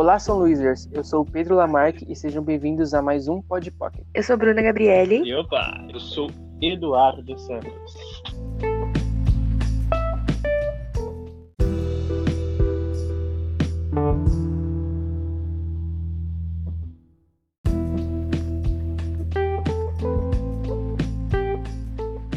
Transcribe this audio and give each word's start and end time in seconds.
Olá, 0.00 0.18
São 0.18 0.38
Luizers. 0.38 0.88
Eu 0.92 1.04
sou 1.04 1.20
o 1.20 1.26
Pedro 1.26 1.56
Lamarque 1.56 2.10
e 2.10 2.16
sejam 2.16 2.42
bem-vindos 2.42 2.94
a 2.94 3.02
mais 3.02 3.28
um 3.28 3.42
Pod 3.42 3.70
Pocket. 3.72 4.02
Eu 4.14 4.22
sou 4.22 4.34
Bruna 4.34 4.62
Gabriele. 4.62 5.16
E 5.16 5.34
opa, 5.34 5.86
eu 5.92 6.00
sou 6.00 6.30
Eduardo 6.58 7.38
Santos. 7.38 7.94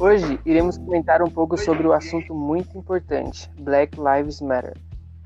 Hoje 0.00 0.40
iremos 0.46 0.78
comentar 0.78 1.20
um 1.20 1.28
pouco 1.28 1.58
sobre 1.58 1.86
o 1.86 1.92
assunto 1.92 2.34
muito 2.34 2.78
importante, 2.78 3.50
Black 3.60 3.98
Lives 4.00 4.40
Matter. 4.40 4.72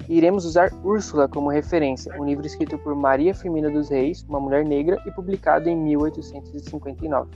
Iremos 0.09 0.45
usar 0.45 0.71
Úrsula 0.85 1.27
como 1.27 1.49
referência, 1.49 2.13
um 2.21 2.27
livro 2.27 2.47
escrito 2.47 2.77
por 2.79 2.95
Maria 2.95 3.35
Firmina 3.35 3.71
dos 3.71 3.89
Reis, 3.89 4.23
uma 4.29 4.39
mulher 4.39 4.63
negra, 4.63 5.03
e 5.07 5.11
publicado 5.11 5.69
em 5.69 5.77
1859. 5.77 7.31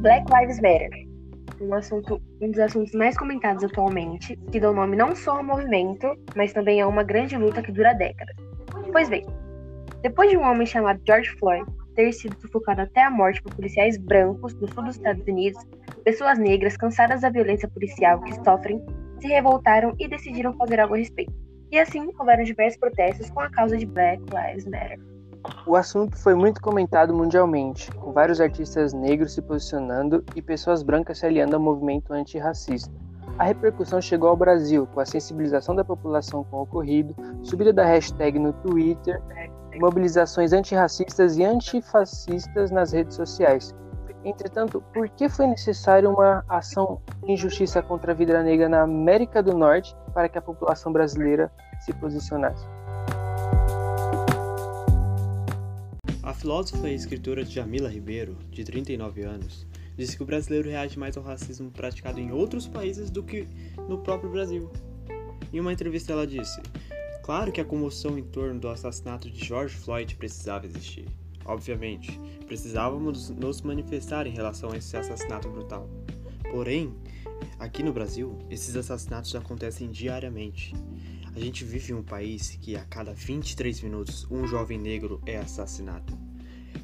Black 0.00 0.26
Lives 0.34 0.56
Matter, 0.56 0.90
um 1.60 1.72
assunto, 1.72 2.20
um 2.40 2.50
dos 2.50 2.58
assuntos 2.58 2.92
mais 2.92 3.16
comentados 3.16 3.62
atualmente, 3.62 4.36
que 4.50 4.58
dá 4.58 4.72
nome 4.72 4.96
não 4.96 5.14
só 5.14 5.36
ao 5.36 5.44
movimento, 5.44 6.08
mas 6.34 6.52
também 6.52 6.80
a 6.80 6.88
uma 6.88 7.04
grande 7.04 7.36
luta 7.36 7.62
que 7.62 7.70
dura 7.70 7.92
décadas. 7.92 8.34
Pois 8.90 9.08
bem, 9.08 9.24
depois 10.02 10.28
de 10.30 10.36
um 10.36 10.42
homem 10.42 10.66
chamado 10.66 11.00
George 11.06 11.30
Floyd 11.38 11.64
ter 11.94 12.12
sido 12.12 12.38
sufocado 12.40 12.82
até 12.82 13.04
a 13.04 13.10
morte 13.10 13.42
por 13.42 13.54
policiais 13.54 13.96
brancos 13.96 14.54
no 14.54 14.68
sul 14.72 14.84
dos 14.84 14.96
Estados 14.96 15.26
Unidos, 15.26 15.62
pessoas 16.04 16.38
negras 16.38 16.76
cansadas 16.76 17.20
da 17.20 17.30
violência 17.30 17.68
policial 17.68 18.20
que 18.22 18.34
sofrem 18.44 18.84
se 19.20 19.28
revoltaram 19.28 19.94
e 19.98 20.08
decidiram 20.08 20.52
fazer 20.54 20.80
algo 20.80 20.94
a 20.94 20.98
respeito. 20.98 21.32
E 21.70 21.78
assim 21.78 22.10
houveram 22.18 22.44
diversos 22.44 22.78
protestos 22.78 23.30
com 23.30 23.40
a 23.40 23.50
causa 23.50 23.76
de 23.76 23.86
Black 23.86 24.22
Lives 24.24 24.66
Matter. 24.66 25.00
O 25.66 25.74
assunto 25.74 26.16
foi 26.16 26.34
muito 26.34 26.60
comentado 26.60 27.14
mundialmente, 27.14 27.90
com 27.92 28.12
vários 28.12 28.40
artistas 28.40 28.92
negros 28.92 29.32
se 29.32 29.42
posicionando 29.42 30.24
e 30.36 30.42
pessoas 30.42 30.82
brancas 30.82 31.18
se 31.18 31.26
aliando 31.26 31.56
ao 31.56 31.62
movimento 31.62 32.12
antirracista. 32.12 32.92
A 33.38 33.44
repercussão 33.44 34.00
chegou 34.00 34.28
ao 34.28 34.36
Brasil, 34.36 34.86
com 34.86 35.00
a 35.00 35.06
sensibilização 35.06 35.74
da 35.74 35.84
população 35.84 36.44
com 36.44 36.58
o 36.58 36.62
ocorrido, 36.62 37.16
subida 37.42 37.72
da 37.72 37.84
hashtag 37.84 38.38
no 38.38 38.52
Twitter, 38.52 39.20
mobilizações 39.78 40.52
antirracistas 40.52 41.36
e 41.36 41.44
antifascistas 41.44 42.70
nas 42.70 42.92
redes 42.92 43.16
sociais. 43.16 43.74
Entretanto, 44.24 44.80
por 44.92 45.08
que 45.08 45.28
foi 45.28 45.46
necessária 45.48 46.08
uma 46.08 46.44
ação 46.48 47.00
de 47.24 47.32
injustiça 47.32 47.82
contra 47.82 48.12
a 48.12 48.14
vida 48.14 48.40
negra 48.42 48.68
na 48.68 48.82
América 48.82 49.42
do 49.42 49.56
Norte 49.56 49.96
para 50.14 50.28
que 50.28 50.38
a 50.38 50.42
população 50.42 50.92
brasileira 50.92 51.50
se 51.80 51.92
posicionasse? 51.92 52.64
A 56.22 56.32
filósofa 56.32 56.88
e 56.88 56.94
escritora 56.94 57.44
Jamila 57.44 57.88
Ribeiro, 57.88 58.38
de 58.48 58.62
39 58.62 59.24
anos, 59.24 59.66
disse 59.96 60.16
que 60.16 60.22
o 60.22 60.26
brasileiro 60.26 60.68
reage 60.68 60.98
mais 60.98 61.16
ao 61.16 61.22
racismo 61.22 61.70
praticado 61.70 62.20
em 62.20 62.30
outros 62.30 62.68
países 62.68 63.10
do 63.10 63.24
que 63.24 63.48
no 63.88 63.98
próprio 63.98 64.30
Brasil. 64.30 64.70
Em 65.52 65.58
uma 65.58 65.72
entrevista, 65.72 66.12
ela 66.12 66.26
disse: 66.26 66.62
Claro 67.22 67.52
que 67.52 67.60
a 67.60 67.64
comoção 67.64 68.18
em 68.18 68.24
torno 68.24 68.58
do 68.58 68.68
assassinato 68.68 69.30
de 69.30 69.44
George 69.44 69.76
Floyd 69.76 70.16
precisava 70.16 70.66
existir. 70.66 71.06
Obviamente, 71.44 72.18
precisávamos 72.46 73.30
nos 73.30 73.62
manifestar 73.62 74.26
em 74.26 74.32
relação 74.32 74.72
a 74.72 74.76
esse 74.76 74.96
assassinato 74.96 75.48
brutal. 75.48 75.88
Porém, 76.50 76.92
aqui 77.60 77.82
no 77.82 77.92
Brasil, 77.92 78.38
esses 78.50 78.76
assassinatos 78.76 79.34
acontecem 79.36 79.88
diariamente. 79.88 80.74
A 81.34 81.38
gente 81.38 81.64
vive 81.64 81.92
em 81.92 81.96
um 81.96 82.02
país 82.02 82.58
que 82.60 82.76
a 82.76 82.84
cada 82.84 83.12
23 83.12 83.80
minutos 83.82 84.26
um 84.28 84.44
jovem 84.46 84.78
negro 84.78 85.20
é 85.24 85.38
assassinado. 85.38 86.18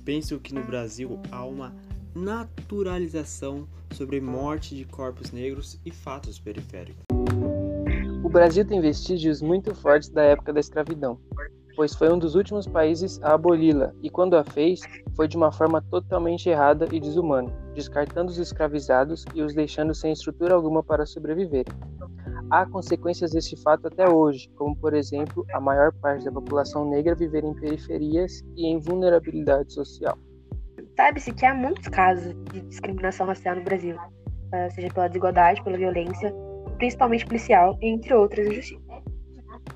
Penso 0.05 0.39
que 0.39 0.55
no 0.55 0.63
Brasil 0.65 1.21
há 1.33 1.45
uma 1.45 1.77
naturalização 2.15 3.69
sobre 3.93 4.21
morte 4.21 4.75
de 4.75 4.85
corpos 4.85 5.33
negros 5.33 5.81
e 5.85 5.91
fatos 5.91 6.39
periféricos. 6.39 7.08
O 8.29 8.31
Brasil 8.31 8.63
tem 8.63 8.79
vestígios 8.79 9.41
muito 9.41 9.75
fortes 9.75 10.11
da 10.11 10.23
época 10.23 10.53
da 10.53 10.61
escravidão, 10.61 11.19
pois 11.75 11.95
foi 11.95 12.13
um 12.13 12.19
dos 12.19 12.35
últimos 12.35 12.67
países 12.67 13.19
a 13.23 13.33
aboli-la, 13.33 13.95
e 14.03 14.11
quando 14.11 14.37
a 14.37 14.45
fez, 14.45 14.83
foi 15.17 15.27
de 15.27 15.35
uma 15.35 15.51
forma 15.51 15.81
totalmente 15.81 16.47
errada 16.47 16.87
e 16.93 17.01
desumana, 17.01 17.51
descartando 17.75 18.31
os 18.31 18.37
escravizados 18.37 19.25
e 19.35 19.41
os 19.41 19.55
deixando 19.55 19.95
sem 19.95 20.13
estrutura 20.13 20.55
alguma 20.55 20.83
para 20.83 21.07
sobreviverem. 21.07 21.73
Há 22.51 22.67
consequências 22.67 23.31
deste 23.31 23.57
fato 23.63 23.87
até 23.87 24.07
hoje, 24.07 24.51
como 24.57 24.77
por 24.77 24.93
exemplo, 24.93 25.47
a 25.55 25.59
maior 25.59 25.91
parte 25.95 26.27
da 26.27 26.31
população 26.31 26.87
negra 26.87 27.15
viver 27.15 27.45
em 27.45 27.55
periferias 27.55 28.45
e 28.55 28.67
em 28.67 28.79
vulnerabilidade 28.79 29.73
social. 29.73 30.19
Sabe-se 30.99 31.33
que 31.33 31.47
há 31.47 31.55
muitos 31.55 31.89
casos 31.89 32.35
de 32.53 32.61
discriminação 32.61 33.27
racial 33.27 33.57
no 33.57 33.65
Brasil, 33.65 33.97
ah, 34.53 34.69
seja 34.69 34.93
pela 34.93 35.09
desigualdade, 35.09 35.65
pela 35.65 35.79
violência, 35.79 36.31
principalmente 36.79 37.27
policial, 37.27 37.77
entre 37.83 38.15
outras 38.15 38.47
injustiças. 38.47 38.89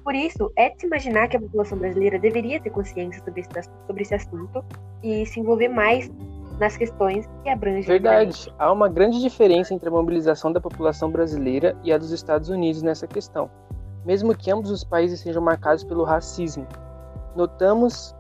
Por 0.03 0.15
isso, 0.15 0.51
é 0.57 0.71
de 0.71 0.81
se 0.81 0.87
imaginar 0.87 1.29
que 1.29 1.37
a 1.37 1.41
população 1.41 1.79
brasileira 1.79 2.19
deveria 2.19 2.61
ter 2.61 2.71
consciência 2.71 3.23
sobre 3.25 3.41
esse, 3.43 3.71
sobre 3.87 4.03
esse 4.03 4.15
assunto 4.15 4.65
e 5.03 5.27
se 5.27 5.39
envolver 5.39 5.69
mais 5.69 6.11
nas 6.59 6.77
questões 6.77 7.29
que 7.43 7.49
abrangem. 7.49 7.83
Verdade. 7.83 8.53
Há 8.59 8.73
uma 8.73 8.89
grande 8.89 9.21
diferença 9.21 9.75
entre 9.75 9.89
a 9.89 9.93
mobilização 9.93 10.53
da 10.53 10.61
população 10.61 11.11
brasileira 11.11 11.77
e 11.85 11.93
a 11.93 11.99
dos 11.99 12.11
Estados 12.11 12.49
Unidos 12.49 12.83
nessa 12.83 13.07
questão, 13.07 13.51
mesmo 14.05 14.35
que 14.37 14.51
ambos 14.51 14.71
os 14.71 14.85
países 14.85 15.21
sejam 15.21 15.43
marcados 15.43 15.85
pelo 15.85 16.05
racismo. 16.05 16.67
Notamos 17.37 18.15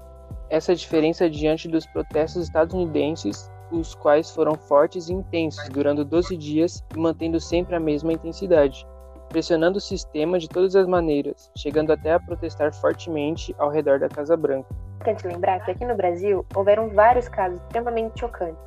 essa 0.50 0.74
diferença 0.74 1.28
diante 1.28 1.68
dos 1.68 1.86
protestos 1.86 2.44
estadunidenses, 2.44 3.50
os 3.72 3.94
quais 3.94 4.30
foram 4.30 4.54
fortes 4.54 5.08
e 5.08 5.12
intensos, 5.12 5.68
durando 5.68 6.04
12 6.04 6.36
dias 6.36 6.84
e 6.94 6.98
mantendo 6.98 7.40
sempre 7.40 7.74
a 7.74 7.80
mesma 7.80 8.12
intensidade, 8.12 8.86
pressionando 9.28 9.78
o 9.78 9.80
sistema 9.80 10.38
de 10.38 10.48
todas 10.48 10.76
as 10.76 10.86
maneiras, 10.86 11.50
chegando 11.56 11.92
até 11.92 12.12
a 12.12 12.20
protestar 12.20 12.72
fortemente 12.74 13.54
ao 13.58 13.70
redor 13.70 13.98
da 13.98 14.08
Casa 14.08 14.36
Branca 14.36 14.68
importante 15.02 15.26
lembrar 15.26 15.64
que 15.64 15.70
aqui 15.72 15.84
no 15.84 15.96
Brasil 15.96 16.46
houveram 16.54 16.88
vários 16.88 17.28
casos 17.28 17.60
extremamente 17.62 18.20
chocantes, 18.20 18.62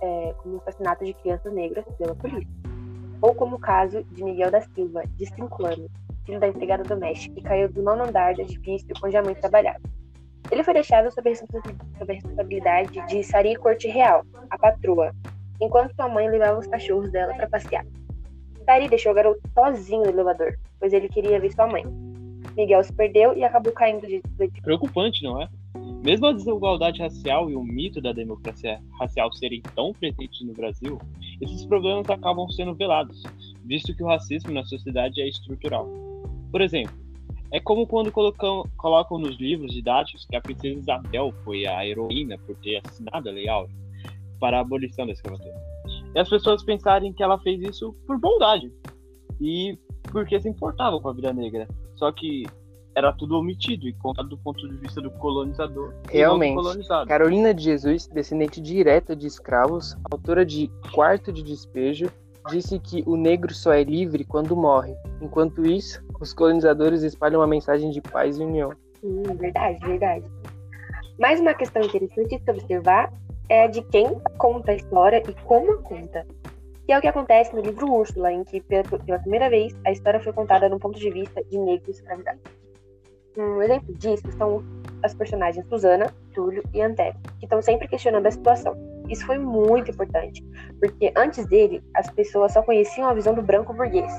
é, 0.00 0.34
como 0.38 0.56
o 0.56 0.58
assassinato 0.58 1.04
de 1.04 1.12
crianças 1.14 1.52
negras 1.52 1.84
pela 1.98 2.14
polícia, 2.14 2.48
ou 3.20 3.34
como 3.34 3.56
o 3.56 3.58
caso 3.58 4.02
de 4.04 4.24
Miguel 4.24 4.50
da 4.50 4.62
Silva, 4.62 5.02
de 5.16 5.26
5 5.26 5.66
anos, 5.66 5.90
filho 6.24 6.40
da 6.40 6.48
empregada 6.48 6.82
doméstica, 6.82 7.34
que 7.34 7.42
caiu 7.42 7.68
do 7.70 7.82
nono 7.82 8.04
andar 8.04 8.34
do 8.34 8.40
edifício 8.40 8.88
onde 9.04 9.16
a 9.16 9.22
mãe 9.22 9.34
trabalhava. 9.34 9.80
Ele 10.50 10.62
foi 10.62 10.74
deixado 10.74 11.10
sob 11.12 11.28
a 11.28 12.04
responsabilidade 12.12 13.06
de 13.06 13.24
Sari 13.24 13.56
Corte 13.56 13.88
Real, 13.88 14.24
a 14.50 14.58
patroa, 14.58 15.12
enquanto 15.60 15.94
sua 15.94 16.08
mãe 16.08 16.28
levava 16.28 16.58
os 16.58 16.66
cachorros 16.66 17.10
dela 17.10 17.34
para 17.34 17.48
passear. 17.48 17.84
Sari 18.64 18.88
deixou 18.88 19.12
o 19.12 19.14
garoto 19.14 19.40
sozinho 19.54 20.02
no 20.02 20.10
elevador, 20.10 20.58
pois 20.78 20.92
ele 20.92 21.08
queria 21.08 21.40
ver 21.40 21.52
sua 21.52 21.66
mãe. 21.66 21.84
Miguel 22.56 22.82
se 22.82 22.92
perdeu 22.92 23.36
e 23.36 23.44
acabou 23.44 23.72
caindo 23.72 24.06
de. 24.06 24.22
Preocupante, 24.62 25.22
não 25.22 25.42
é? 25.42 25.48
Mesmo 26.02 26.26
a 26.26 26.32
desigualdade 26.32 27.02
racial 27.02 27.50
e 27.50 27.56
o 27.56 27.62
mito 27.62 28.00
da 28.00 28.12
democracia 28.12 28.80
racial 28.98 29.32
serem 29.32 29.60
tão 29.74 29.92
presentes 29.92 30.40
no 30.46 30.52
Brasil, 30.52 30.98
esses 31.40 31.66
problemas 31.66 32.08
acabam 32.08 32.48
sendo 32.50 32.74
velados, 32.74 33.22
visto 33.64 33.94
que 33.94 34.02
o 34.02 34.06
racismo 34.06 34.52
na 34.52 34.64
sociedade 34.64 35.20
é 35.20 35.28
estrutural. 35.28 35.88
Por 36.50 36.60
exemplo, 36.60 36.94
é 37.56 37.60
como 37.60 37.86
quando 37.86 38.12
colocam, 38.12 38.64
colocam 38.76 39.16
nos 39.16 39.38
livros 39.38 39.72
didáticos 39.72 40.26
que 40.26 40.36
a 40.36 40.42
princesa 40.42 40.78
Isabel 40.78 41.32
foi 41.42 41.66
a 41.66 41.86
heroína 41.86 42.36
por 42.46 42.54
ter 42.56 42.82
assinado 42.84 43.30
a 43.30 43.32
Lei 43.32 43.48
Áurea 43.48 43.74
para 44.38 44.58
a 44.58 44.60
abolição 44.60 45.06
da 45.06 45.12
escravatura. 45.12 45.54
E 46.14 46.18
as 46.18 46.28
pessoas 46.28 46.62
pensarem 46.62 47.14
que 47.14 47.22
ela 47.22 47.38
fez 47.38 47.62
isso 47.62 47.96
por 48.06 48.18
bondade 48.18 48.70
e 49.40 49.78
porque 50.12 50.38
se 50.38 50.50
importava 50.50 51.00
com 51.00 51.08
a 51.08 51.14
vida 51.14 51.32
negra. 51.32 51.66
Só 51.94 52.12
que 52.12 52.44
era 52.94 53.10
tudo 53.14 53.38
omitido 53.38 53.88
e 53.88 53.94
contado 53.94 54.28
do 54.28 54.36
ponto 54.36 54.68
de 54.68 54.76
vista 54.76 55.00
do 55.00 55.10
colonizador. 55.12 55.94
Realmente. 56.10 56.62
Carolina 57.08 57.54
de 57.54 57.64
Jesus, 57.64 58.06
descendente 58.06 58.60
direta 58.60 59.16
de 59.16 59.26
escravos, 59.26 59.96
autora 60.10 60.44
de 60.44 60.70
Quarto 60.92 61.32
de 61.32 61.42
Despejo, 61.42 62.12
disse 62.50 62.78
que 62.78 63.02
o 63.06 63.16
negro 63.16 63.54
só 63.54 63.72
é 63.72 63.82
livre 63.82 64.24
quando 64.24 64.54
morre. 64.54 64.94
Enquanto 65.22 65.66
isso, 65.66 66.04
os 66.20 66.32
colonizadores 66.32 67.02
espalham 67.02 67.40
uma 67.40 67.46
mensagem 67.46 67.90
de 67.90 68.00
paz 68.00 68.38
e 68.38 68.44
união. 68.44 68.72
Hum, 69.02 69.22
verdade, 69.36 69.78
verdade. 69.86 70.24
Mais 71.18 71.40
uma 71.40 71.54
questão 71.54 71.82
interessante 71.82 72.38
de 72.38 72.44
se 72.44 72.50
observar 72.50 73.12
é 73.48 73.64
a 73.64 73.66
de 73.66 73.82
quem 73.82 74.20
conta 74.38 74.72
a 74.72 74.74
história 74.74 75.22
e 75.28 75.34
como 75.44 75.72
a 75.72 75.78
conta. 75.78 76.26
Que 76.84 76.92
é 76.92 76.98
o 76.98 77.00
que 77.00 77.08
acontece 77.08 77.54
no 77.54 77.62
livro 77.62 77.92
Úrsula, 77.92 78.32
em 78.32 78.44
que, 78.44 78.60
pela 78.60 78.84
primeira 79.20 79.50
vez, 79.50 79.76
a 79.84 79.90
história 79.90 80.20
foi 80.20 80.32
contada 80.32 80.68
do 80.68 80.78
ponto 80.78 80.98
de 80.98 81.10
vista 81.10 81.42
de 81.44 81.58
negros 81.58 81.96
escravizados. 81.96 82.42
Um 83.36 83.60
exemplo 83.60 83.94
disso 83.94 84.30
são 84.38 84.62
as 85.02 85.12
personagens 85.14 85.66
Susana, 85.68 86.06
Túlio 86.34 86.62
e 86.72 86.80
Antero, 86.80 87.16
que 87.38 87.44
estão 87.44 87.60
sempre 87.60 87.86
questionando 87.88 88.26
a 88.26 88.30
situação. 88.30 88.74
Isso 89.08 89.26
foi 89.26 89.38
muito 89.38 89.90
importante, 89.90 90.42
porque 90.80 91.12
antes 91.16 91.46
dele, 91.46 91.82
as 91.94 92.10
pessoas 92.10 92.52
só 92.52 92.62
conheciam 92.62 93.08
a 93.08 93.14
visão 93.14 93.34
do 93.34 93.42
branco 93.42 93.72
burguês, 93.72 94.12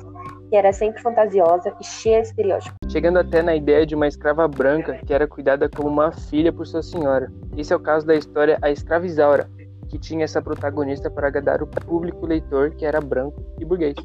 que 0.49 0.55
era 0.55 0.71
sempre 0.71 1.01
fantasiosa 1.01 1.73
e 1.79 1.83
cheia 1.83 2.21
de 2.21 2.27
estereótipos. 2.29 2.77
Chegando 2.89 3.19
até 3.19 3.41
na 3.41 3.55
ideia 3.55 3.85
de 3.85 3.95
uma 3.95 4.07
escrava 4.07 4.47
branca 4.47 4.99
que 5.05 5.13
era 5.13 5.27
cuidada 5.27 5.69
como 5.69 5.89
uma 5.89 6.11
filha 6.11 6.51
por 6.51 6.65
sua 6.65 6.81
senhora. 6.81 7.31
Esse 7.55 7.73
é 7.73 7.75
o 7.75 7.79
caso 7.79 8.05
da 8.05 8.15
história 8.15 8.57
A 8.61 8.71
Escrava 8.71 9.05
Isaura, 9.05 9.49
que 9.89 9.97
tinha 9.97 10.23
essa 10.23 10.41
protagonista 10.41 11.09
para 11.09 11.27
agradar 11.27 11.61
o 11.61 11.67
público 11.67 12.25
leitor 12.25 12.71
que 12.71 12.85
era 12.85 13.01
branco 13.01 13.43
e 13.59 13.65
burguês. 13.65 13.95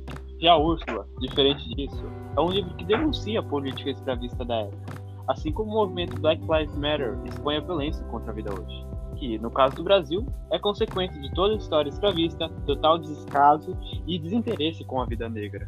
Já 0.40 0.56
Úrsula, 0.56 1.06
diferente 1.20 1.68
disso, 1.76 2.04
é 2.36 2.40
um 2.40 2.50
livro 2.50 2.74
que 2.74 2.84
denuncia 2.84 3.38
a 3.38 3.42
política 3.42 3.90
escravista 3.90 4.44
da 4.44 4.62
época, 4.62 5.02
assim 5.28 5.52
como 5.52 5.70
o 5.70 5.74
movimento 5.74 6.20
Black 6.20 6.42
Lives 6.42 6.76
Matter 6.76 7.16
expõe 7.24 7.58
a 7.58 7.60
violência 7.60 8.04
contra 8.06 8.32
a 8.32 8.34
vida 8.34 8.50
hoje, 8.52 8.86
que, 9.16 9.38
no 9.38 9.50
caso 9.52 9.76
do 9.76 9.84
Brasil, 9.84 10.26
é 10.50 10.58
consequência 10.58 11.20
de 11.20 11.32
toda 11.34 11.54
a 11.54 11.56
história 11.58 11.88
escravista, 11.88 12.48
total 12.66 12.98
descaso 12.98 13.76
e 14.04 14.18
desinteresse 14.18 14.84
com 14.84 15.00
a 15.00 15.06
vida 15.06 15.28
negra. 15.28 15.64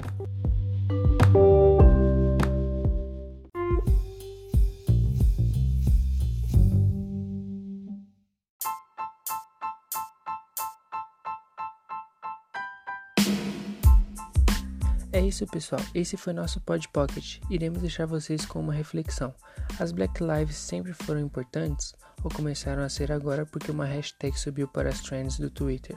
É 15.14 15.20
isso, 15.20 15.46
pessoal. 15.46 15.80
Esse 15.94 16.16
foi 16.16 16.32
nosso 16.32 16.60
Pod 16.60 16.88
Pocket. 16.88 17.38
Iremos 17.48 17.80
deixar 17.80 18.04
vocês 18.04 18.44
com 18.44 18.58
uma 18.58 18.72
reflexão. 18.72 19.32
As 19.78 19.92
Black 19.92 20.20
Lives 20.20 20.56
sempre 20.56 20.92
foram 20.92 21.20
importantes 21.20 21.94
ou 22.24 22.28
começaram 22.28 22.82
a 22.82 22.88
ser 22.88 23.12
agora 23.12 23.46
porque 23.46 23.70
uma 23.70 23.84
hashtag 23.84 24.36
subiu 24.36 24.66
para 24.66 24.88
as 24.88 25.00
trends 25.00 25.38
do 25.38 25.48
Twitter? 25.48 25.96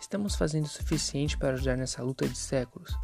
Estamos 0.00 0.36
fazendo 0.36 0.66
o 0.66 0.68
suficiente 0.68 1.36
para 1.36 1.54
ajudar 1.54 1.76
nessa 1.76 2.00
luta 2.04 2.28
de 2.28 2.38
séculos? 2.38 2.96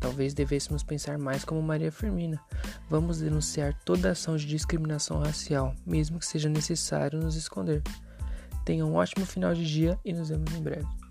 Talvez 0.00 0.32
devêssemos 0.32 0.82
pensar 0.82 1.18
mais 1.18 1.44
como 1.44 1.60
Maria 1.60 1.92
Firmina. 1.92 2.40
Vamos 2.88 3.18
denunciar 3.18 3.78
toda 3.84 4.12
ação 4.12 4.38
de 4.38 4.46
discriminação 4.46 5.18
racial, 5.18 5.74
mesmo 5.84 6.18
que 6.18 6.24
seja 6.24 6.48
necessário 6.48 7.20
nos 7.20 7.36
esconder. 7.36 7.82
Tenham 8.64 8.90
um 8.90 8.94
ótimo 8.94 9.26
final 9.26 9.52
de 9.52 9.66
dia 9.66 10.00
e 10.02 10.14
nos 10.14 10.30
vemos 10.30 10.50
em 10.54 10.62
breve. 10.62 11.03